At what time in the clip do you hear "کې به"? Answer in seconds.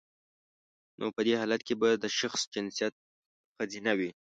1.67-1.87